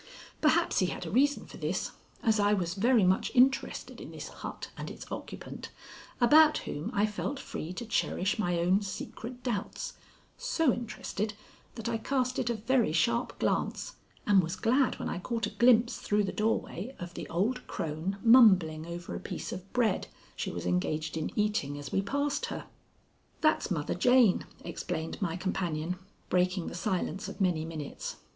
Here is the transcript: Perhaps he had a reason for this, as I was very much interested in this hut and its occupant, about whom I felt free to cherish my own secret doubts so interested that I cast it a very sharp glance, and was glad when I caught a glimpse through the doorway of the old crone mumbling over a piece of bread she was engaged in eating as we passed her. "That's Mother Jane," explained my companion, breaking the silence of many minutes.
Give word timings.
Perhaps 0.41 0.79
he 0.79 0.87
had 0.87 1.05
a 1.05 1.11
reason 1.11 1.45
for 1.45 1.57
this, 1.57 1.91
as 2.23 2.39
I 2.39 2.53
was 2.55 2.73
very 2.73 3.03
much 3.03 3.31
interested 3.35 4.01
in 4.01 4.09
this 4.09 4.29
hut 4.29 4.71
and 4.75 4.89
its 4.89 5.05
occupant, 5.11 5.69
about 6.19 6.57
whom 6.65 6.89
I 6.91 7.05
felt 7.05 7.39
free 7.39 7.71
to 7.73 7.85
cherish 7.85 8.39
my 8.39 8.57
own 8.57 8.81
secret 8.81 9.43
doubts 9.43 9.93
so 10.39 10.73
interested 10.73 11.35
that 11.75 11.87
I 11.87 11.99
cast 11.99 12.39
it 12.39 12.49
a 12.49 12.55
very 12.55 12.91
sharp 12.91 13.37
glance, 13.37 13.97
and 14.25 14.41
was 14.41 14.55
glad 14.55 14.97
when 14.97 15.07
I 15.07 15.19
caught 15.19 15.45
a 15.45 15.51
glimpse 15.51 15.99
through 15.99 16.23
the 16.23 16.31
doorway 16.31 16.95
of 16.97 17.13
the 17.13 17.29
old 17.29 17.67
crone 17.67 18.17
mumbling 18.23 18.87
over 18.87 19.13
a 19.13 19.19
piece 19.19 19.51
of 19.51 19.71
bread 19.71 20.07
she 20.35 20.49
was 20.49 20.65
engaged 20.65 21.15
in 21.15 21.29
eating 21.35 21.77
as 21.77 21.91
we 21.91 22.01
passed 22.01 22.47
her. 22.47 22.65
"That's 23.41 23.69
Mother 23.69 23.93
Jane," 23.93 24.47
explained 24.65 25.21
my 25.21 25.35
companion, 25.37 25.97
breaking 26.27 26.65
the 26.69 26.73
silence 26.73 27.27
of 27.27 27.39
many 27.39 27.65
minutes. 27.65 28.15